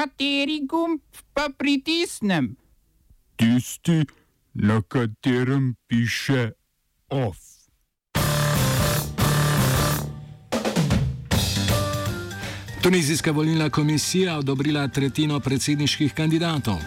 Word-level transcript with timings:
Kateri 0.00 0.62
gumb 0.64 1.00
pa 1.34 1.50
pritisnem? 1.58 2.56
Tisti, 3.36 4.04
na 4.54 4.80
katerem 4.82 5.74
piše 5.88 6.52
OF. 7.08 7.36
Tunizijska 12.82 13.30
volilna 13.30 13.70
komisija 13.70 14.38
odobrila 14.38 14.88
tretjino 14.88 15.40
predsedniških 15.40 16.14
kandidatov. 16.14 16.78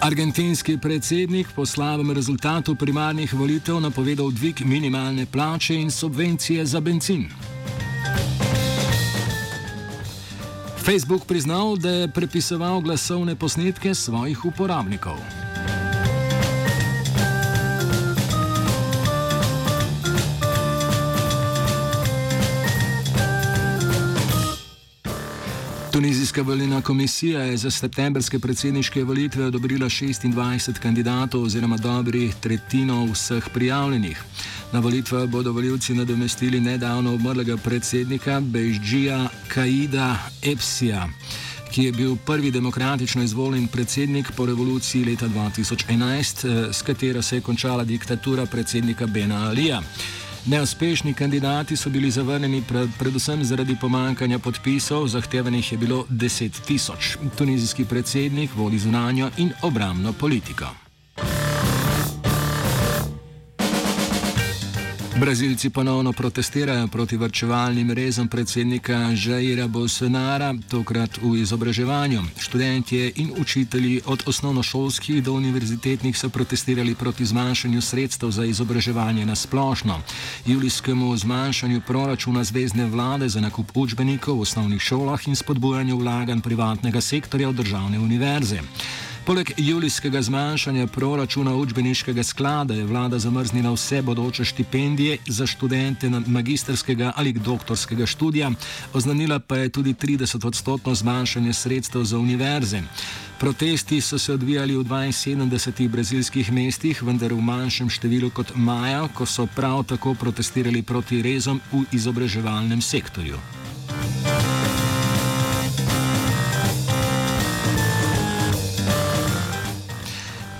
Argentinski 0.00 0.78
predsednik 0.82 1.46
po 1.56 1.66
slabem 1.66 2.10
rezultatu 2.10 2.74
primarnih 2.74 3.34
volitev 3.34 3.80
napovedal 3.80 4.30
dvig 4.30 4.60
minimalne 4.64 5.26
plače 5.26 5.74
in 5.74 5.90
subvencije 5.90 6.66
za 6.66 6.80
benzin. 6.80 7.53
Facebook 10.84 11.24
priznal, 11.24 11.76
da 11.76 11.90
je 11.90 12.08
prepisoval 12.08 12.80
glasovne 12.80 13.36
posnetke 13.36 13.94
svojih 13.94 14.44
uporabnikov. 14.44 15.16
Tunizijska 25.94 26.42
volilna 26.42 26.80
komisija 26.80 27.40
je 27.40 27.56
za 27.56 27.70
septembrske 27.70 28.38
predsedniške 28.38 29.04
volitve 29.04 29.44
odobrila 29.46 29.86
26 29.86 30.78
kandidatov 30.78 31.42
oziroma 31.42 31.76
dobri 31.76 32.32
tretjino 32.40 33.04
vseh 33.12 33.48
prijavljenih. 33.54 34.24
Na 34.72 34.78
volitvah 34.78 35.28
bodo 35.28 35.52
voljivci 35.52 35.94
nadomestili 35.94 36.60
nedavno 36.60 37.14
umrlega 37.14 37.56
predsednika 37.56 38.40
Bejžija 38.40 39.28
Kaida 39.48 40.18
Epsija, 40.42 41.08
ki 41.72 41.84
je 41.84 41.92
bil 41.92 42.16
prvi 42.16 42.50
demokratično 42.50 43.22
izvoljen 43.22 43.66
predsednik 43.66 44.32
po 44.36 44.46
revoluciji 44.46 45.04
leta 45.04 45.28
2011, 45.28 46.72
s 46.72 46.82
katero 46.82 47.22
se 47.22 47.36
je 47.36 47.40
končala 47.40 47.84
diktatura 47.84 48.46
predsednika 48.46 49.06
Bena 49.06 49.46
Alija. 49.46 49.82
Neuspešni 50.46 51.14
kandidati 51.14 51.76
so 51.76 51.90
bili 51.90 52.10
zavrnjeni 52.10 52.62
pred, 52.68 52.88
predvsem 52.98 53.44
zaradi 53.44 53.76
pomankanja 53.80 54.38
podpisov, 54.38 55.08
zahtevanih 55.08 55.72
je 55.72 55.78
bilo 55.78 56.06
10 56.10 56.60
tisoč. 56.66 57.16
Tunizijski 57.38 57.84
predsednik 57.84 58.50
vodi 58.56 58.78
zunanjo 58.78 59.30
in 59.36 59.52
obramno 59.62 60.12
politiko. 60.12 60.83
Brazilci 65.20 65.70
ponovno 65.70 66.12
protestirajo 66.12 66.88
proti 66.88 67.16
vrčevalnim 67.16 67.90
rezom 67.90 68.28
predsednika 68.28 69.14
Žaira 69.14 69.66
Bolsonara, 69.66 70.54
tokrat 70.70 71.18
v 71.22 71.36
izobraževanju. 71.38 72.22
Študentje 72.38 73.12
in 73.16 73.30
učitelji 73.38 74.00
od 74.06 74.22
osnovnošolskih 74.26 75.22
do 75.22 75.32
univerzitetnih 75.32 76.18
so 76.18 76.28
protestirali 76.28 76.94
proti 76.94 77.24
zmanjšanju 77.24 77.80
sredstev 77.80 78.30
za 78.30 78.44
izobraževanje 78.44 79.26
na 79.26 79.34
splošno, 79.34 80.00
julijskemu 80.46 81.16
zmanjšanju 81.16 81.80
proračuna 81.86 82.44
zvezdne 82.44 82.86
vlade 82.86 83.28
za 83.28 83.40
nakup 83.40 83.70
učbenikov 83.74 84.38
v 84.38 84.40
osnovnih 84.40 84.82
šolah 84.82 85.28
in 85.28 85.36
spodbujanju 85.36 85.96
vlaganj 85.96 86.40
privatnega 86.40 87.00
sektorja 87.00 87.48
v 87.48 87.52
državne 87.52 87.98
univerze. 87.98 88.60
Poleg 89.24 89.50
julijskega 89.56 90.22
zmanjšanja 90.22 90.86
proračuna 90.86 91.54
učbeniškega 91.54 92.22
sklada 92.22 92.74
je 92.74 92.84
vlada 92.84 93.18
zamrznila 93.18 93.70
vse 93.72 94.02
bodoče 94.02 94.44
štipendije 94.44 95.18
za 95.26 95.46
študente 95.46 96.10
magistrskega 96.26 97.12
ali 97.16 97.32
doktorskega 97.32 98.06
študija, 98.06 98.50
oznanila 98.92 99.38
pa 99.38 99.56
je 99.56 99.68
tudi 99.68 99.94
30-odstotno 99.94 100.94
zmanjšanje 100.94 101.52
sredstev 101.52 102.04
za 102.04 102.18
univerze. 102.18 102.82
Protesti 103.40 104.00
so 104.00 104.18
se 104.18 104.32
odvijali 104.32 104.76
v 104.76 104.84
72 104.84 105.88
brazilskih 105.88 106.52
mestih, 106.52 107.02
vendar 107.02 107.32
v 107.32 107.40
manjšem 107.40 107.90
številu 107.90 108.30
kot 108.30 108.52
maja, 108.54 109.08
ko 109.08 109.26
so 109.26 109.48
prav 109.56 109.84
tako 109.84 110.14
protestirali 110.14 110.82
proti 110.82 111.22
rezom 111.22 111.60
v 111.72 111.84
izobraževalnem 111.92 112.82
sektorju. 112.82 113.63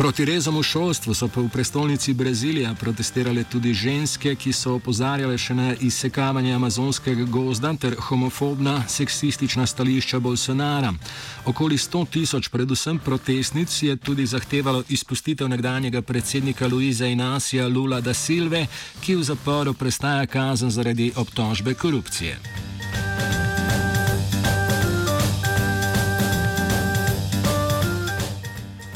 Proti 0.00 0.24
rezom 0.24 0.56
v 0.56 0.64
šolstvu 0.64 1.12
so 1.12 1.28
pa 1.28 1.44
v 1.44 1.52
prestolnici 1.52 2.16
Brazilija 2.16 2.72
protestirale 2.72 3.44
tudi 3.44 3.74
ženske, 3.76 4.32
ki 4.32 4.48
so 4.48 4.78
opozarjale 4.80 5.36
še 5.36 5.52
na 5.52 5.74
izsekavanje 5.76 6.54
amazonskega 6.56 7.26
gozda 7.28 7.74
ter 7.76 7.98
homofobna, 8.08 8.88
seksistična 8.88 9.66
stališča 9.68 10.16
Bolsonara. 10.24 10.94
Okoli 11.44 11.76
100 11.76 12.06
tisoč, 12.16 12.48
predvsem 12.48 12.96
protestnic, 12.96 13.68
je 13.68 13.96
tudi 14.00 14.24
zahtevalo 14.24 14.88
izpustitev 14.88 15.52
nekdanjega 15.52 16.00
predsednika 16.00 16.64
Luiza 16.64 17.04
Inacija 17.04 17.68
Lula 17.68 18.00
da 18.00 18.16
Silve, 18.16 18.64
ki 19.04 19.20
v 19.20 19.28
zaporu 19.28 19.76
prestaja 19.76 20.24
kazen 20.24 20.72
zaradi 20.72 21.12
obtožbe 21.12 21.76
korupcije. 21.76 22.59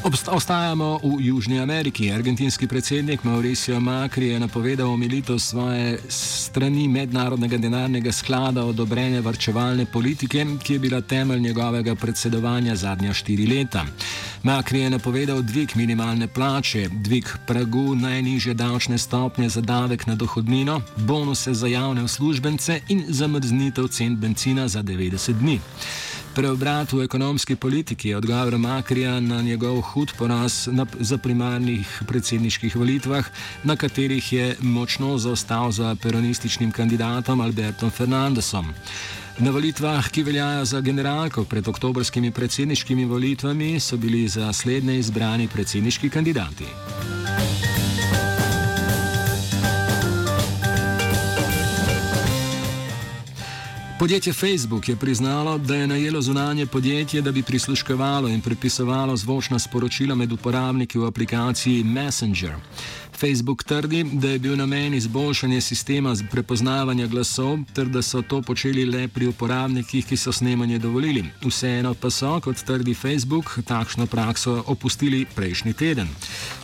Ostajamo 0.04 1.00
v 1.00 1.16
Južni 1.20 1.60
Ameriki. 1.60 2.12
Argentinski 2.12 2.68
predsednik 2.68 3.24
Mauricio 3.24 3.80
Macri 3.80 4.28
je 4.28 4.40
napovedal 4.40 4.90
omilitev 4.92 5.38
svoje 5.38 5.98
strani 6.08 6.88
mednarodnega 6.88 7.56
denarnega 7.56 8.12
sklada 8.12 8.64
odobrene 8.64 9.20
varčevalne 9.20 9.86
politike, 9.86 10.46
ki 10.62 10.72
je 10.72 10.78
bila 10.78 11.00
temelj 11.00 11.40
njegovega 11.40 11.94
predsedovanja 11.94 12.76
zadnja 12.76 13.14
štiri 13.14 13.46
leta. 13.46 13.86
Macri 14.42 14.80
je 14.80 14.90
napovedal 14.90 15.42
dvig 15.42 15.72
minimalne 15.74 16.28
plače, 16.28 16.88
dvig 16.92 17.24
pragu 17.46 17.94
najnižje 17.94 18.54
davčne 18.54 18.98
stopnje 18.98 19.48
za 19.48 19.60
davek 19.60 20.06
na 20.06 20.14
dohodnino, 20.14 20.80
bonuse 20.96 21.54
za 21.54 21.66
javne 21.66 22.04
uslužbence 22.04 22.80
in 22.88 23.04
zamrznitev 23.08 23.88
cen 23.88 24.16
benzina 24.16 24.68
za 24.68 24.82
90 24.82 25.32
dni. 25.32 25.60
Preobrat 26.34 26.90
v 26.92 27.06
ekonomski 27.06 27.54
politiki 27.56 28.08
je 28.08 28.16
odgovor 28.16 28.58
Makrija 28.58 29.20
na 29.20 29.42
njegov 29.42 29.80
hud 29.80 30.12
poraz 30.18 30.66
na, 30.66 30.86
za 31.00 31.18
primarnih 31.18 32.02
predsedniških 32.08 32.76
volitvah, 32.76 33.28
na 33.62 33.76
katerih 33.76 34.32
je 34.32 34.56
močno 34.60 35.18
zaostal 35.18 35.70
za 35.70 35.94
peronističnim 36.02 36.72
kandidatom 36.72 37.40
Albertom 37.40 37.90
Fernandesom. 37.90 38.74
Na 39.38 39.50
volitvah, 39.50 40.10
ki 40.10 40.22
veljajo 40.22 40.64
za 40.64 40.80
generalko 40.80 41.44
pred 41.44 41.68
oktobrskimi 41.68 42.30
predsedniškimi 42.30 43.04
volitvami, 43.04 43.80
so 43.80 43.96
bili 43.96 44.28
za 44.28 44.52
slednje 44.52 44.98
izbrani 44.98 45.48
predsedniški 45.48 46.10
kandidati. 46.10 46.66
Podjetje 54.04 54.32
Facebook 54.32 54.88
je 54.88 54.96
priznalo, 54.96 55.58
da 55.58 55.74
je 55.74 55.86
najelo 55.86 56.22
zunanje 56.22 56.66
podjetje, 56.66 57.22
da 57.22 57.32
bi 57.32 57.42
prisluškovalo 57.42 58.28
in 58.28 58.40
prepisovalo 58.40 59.16
zvočna 59.16 59.58
sporočila 59.58 60.14
med 60.14 60.32
uporabniki 60.32 60.98
v 60.98 61.06
aplikaciji 61.06 61.84
Messenger. 61.84 62.54
Facebook 63.20 63.64
trdi, 63.64 64.04
da 64.12 64.28
je 64.28 64.38
bil 64.38 64.56
namen 64.56 64.94
izboljšanje 64.94 65.60
sistema 65.60 66.14
prepoznavanja 66.30 67.06
glasov, 67.06 67.58
ter 67.74 67.86
da 67.86 68.02
so 68.02 68.22
to 68.22 68.42
počeli 68.42 68.84
le 68.84 69.08
pri 69.08 69.26
uporabnikih, 69.26 70.06
ki 70.06 70.16
so 70.16 70.32
snemanje 70.32 70.78
dovolili. 70.78 71.24
Vseeno 71.44 71.94
pa 71.94 72.10
so, 72.10 72.40
kot 72.40 72.56
trdi 72.56 72.94
Facebook, 72.94 73.58
takšno 73.66 74.06
prakso 74.06 74.64
opustili 74.66 75.26
prejšnji 75.34 75.72
teden. 75.72 76.08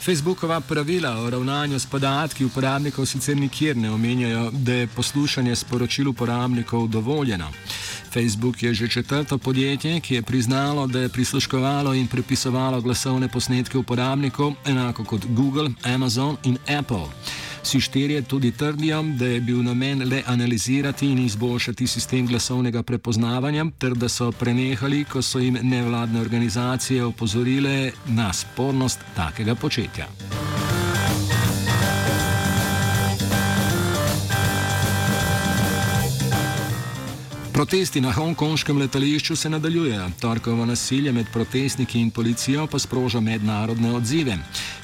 Facebookova 0.00 0.60
pravila 0.60 1.16
o 1.18 1.30
ravnanju 1.30 1.78
s 1.78 1.86
podatki 1.86 2.44
uporabnikov 2.44 3.06
sicer 3.06 3.36
nikjer 3.36 3.76
ne 3.76 3.90
omenjajo, 3.90 4.50
da 4.50 4.72
je 4.72 4.86
poslušanje 4.86 5.56
sporočil 5.56 6.08
uporabnikov 6.08 6.88
dovoljeno. 7.30 7.50
Facebook 8.12 8.62
je 8.62 8.74
že 8.74 8.88
četrto 8.88 9.38
podjetje, 9.38 10.00
ki 10.00 10.14
je 10.14 10.22
priznalo, 10.22 10.86
da 10.86 11.00
je 11.00 11.08
prisluškovalo 11.08 11.94
in 11.94 12.06
prepisovalo 12.06 12.80
glasovne 12.80 13.28
posnetke 13.28 13.78
uporabnikov, 13.78 14.52
enako 14.66 15.04
kot 15.04 15.26
Google, 15.26 15.70
Amazon 15.84 16.36
in 16.44 16.58
Apple. 16.78 17.06
Vsi 17.62 17.80
štirje 17.80 18.22
tudi 18.22 18.50
trdijo, 18.52 19.02
da 19.02 19.26
je 19.26 19.40
bil 19.40 19.62
namen 19.62 20.08
le 20.08 20.22
analizirati 20.26 21.06
in 21.06 21.18
izboljšati 21.18 21.86
sistem 21.86 22.26
glasovnega 22.26 22.82
prepoznavanja, 22.82 23.66
ter 23.78 23.94
da 23.94 24.08
so 24.08 24.32
prenehali, 24.32 25.04
ko 25.04 25.22
so 25.22 25.38
jim 25.38 25.58
nevladne 25.62 26.20
organizacije 26.20 27.04
opozorile 27.04 27.92
na 28.06 28.32
spornost 28.32 28.98
takega 29.16 29.54
početja. 29.54 30.08
Protesti 37.60 38.00
na 38.00 38.12
hongkonškem 38.12 38.78
letališču 38.78 39.36
se 39.36 39.50
nadaljujejo. 39.50 40.06
Torkovo 40.20 40.64
nasilje 40.66 41.12
med 41.12 41.26
protestniki 41.32 42.00
in 42.00 42.10
policijo 42.10 42.66
pa 42.66 42.78
sproža 42.78 43.20
mednarodne 43.20 43.92
odzive. 43.92 44.38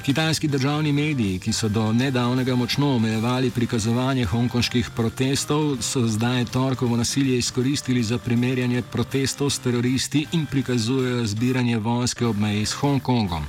Kitajski 0.06 0.48
državni 0.48 0.92
mediji, 0.92 1.38
ki 1.38 1.52
so 1.52 1.68
do 1.68 1.92
nedavnega 1.92 2.54
močno 2.56 2.92
omejevali 2.94 3.50
prikazovanje 3.50 4.24
hongkonških 4.24 4.90
protestov, 4.96 5.80
so 5.82 6.06
zdaj 6.06 6.44
torkovo 6.44 6.96
nasilje 6.96 7.38
izkoristili 7.38 8.02
za 8.02 8.18
primerjanje 8.18 8.82
protestov 8.82 9.50
s 9.50 9.58
teroristi 9.58 10.26
in 10.32 10.46
prikazujejo 10.46 11.26
zbiranje 11.26 11.78
vojske 11.78 12.26
ob 12.26 12.38
meji 12.38 12.66
s 12.66 12.72
Hongkongom. 12.72 13.44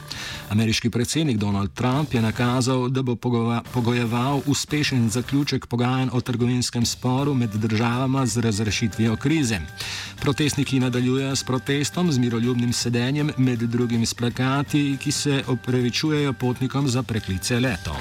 Ameriški 0.50 0.89
predsednik 0.89 1.38
Donald 1.38 1.74
Trump 1.74 2.13
je 2.13 2.21
nakazal, 2.21 2.89
da 2.89 3.01
bo 3.01 3.15
pogojeval 3.74 4.42
uspešen 4.45 5.10
zaključek 5.10 5.65
pogajanj 5.65 6.10
o 6.13 6.21
trgovinskem 6.21 6.86
sporu 6.86 7.33
med 7.33 7.50
državama 7.50 8.25
z 8.25 8.38
razrešitvijo 8.38 9.15
krize. 9.15 9.60
Protestniki 10.21 10.80
nadaljujejo 10.80 11.36
s 11.36 11.44
protestom, 11.44 12.12
z 12.12 12.18
miroljubnim 12.18 12.74
sedenjem, 12.74 13.31
med 13.38 13.60
drugim 13.60 14.06
s 14.06 14.13
plakati, 14.13 14.98
ki 15.03 15.12
se 15.12 15.44
opravičujejo 15.48 16.33
potnikom 16.48 16.88
za 16.88 17.04
preklice 17.04 17.60
letov. 17.60 18.00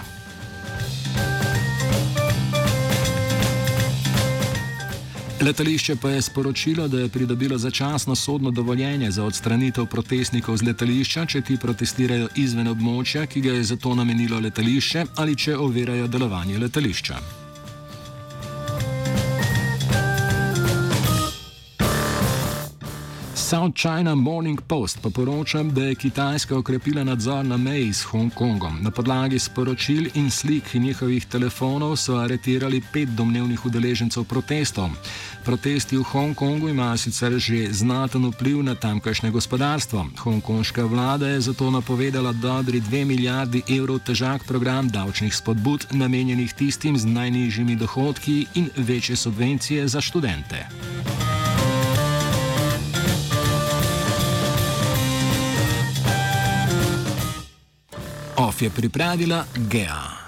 Letališče 5.43 5.97
pa 6.03 6.11
je 6.11 6.23
sporočilo, 6.23 6.89
da 6.89 7.01
je 7.01 7.09
pridobilo 7.09 7.59
začasno 7.59 8.15
sodno 8.15 8.51
dovoljenje 8.51 9.11
za 9.11 9.25
odstranitev 9.25 9.87
protestnikov 9.87 10.57
z 10.57 10.69
letališča, 10.71 11.27
če 11.27 11.41
ti 11.41 11.57
protestirajo 11.57 12.29
izven 12.35 12.71
območja, 12.71 13.27
ki 13.27 13.41
ga 13.41 13.57
je 13.59 13.65
za 13.65 13.77
to 13.77 13.95
namenilo 13.95 14.41
letališče 14.41 15.05
ali 15.17 15.37
če 15.37 15.57
ovirajo 15.57 16.07
delovanje 16.07 16.59
letališča. 16.59 17.46
South 23.47 23.77
China 23.77 24.15
Morning 24.15 24.61
Post 24.61 24.99
pa 25.03 25.11
poroča, 25.11 25.63
da 25.63 25.83
je 25.83 25.95
Kitajska 25.95 26.59
okrepila 26.59 27.05
nadzor 27.05 27.45
na 27.45 27.57
meji 27.57 27.93
s 27.93 28.03
Hongkongom. 28.03 28.79
Na 28.83 28.91
podlagi 28.91 29.39
sporočil 29.39 30.09
in 30.15 30.31
slik 30.31 30.75
njihovih 30.75 31.27
telefonov 31.27 31.97
so 31.97 32.17
aretirali 32.17 32.83
pet 32.93 33.09
domnevnih 33.09 33.67
udeležencev 33.67 34.25
protestov. 34.25 34.91
Protesti 35.45 35.97
v 35.97 36.03
Hongkongu 36.03 36.69
imajo 36.69 36.97
sicer 36.97 37.39
že 37.39 37.73
znaten 37.73 38.27
vpliv 38.27 38.63
na 38.63 38.75
tamkajšnje 38.75 39.31
gospodarstvo. 39.31 40.07
Hongkonška 40.19 40.85
vlada 40.85 41.29
je 41.29 41.41
zato 41.41 41.71
napovedala 41.71 42.33
dobri 42.33 42.81
dve 42.81 43.05
milijardi 43.05 43.63
evrov 43.79 43.99
težak 43.99 44.43
program 44.45 44.89
davčnih 44.89 45.35
spodbud, 45.35 45.87
namenjenih 45.91 46.53
tistim 46.53 46.99
z 46.99 47.07
najnižjimi 47.07 47.77
dohodki 47.77 48.47
in 48.55 48.71
večje 48.77 49.17
subvencije 49.17 49.89
za 49.89 50.01
študente. 50.01 50.67
OF 58.37 58.63
je 58.63 58.71
pripravila 58.71 59.45
Gea. 59.69 60.26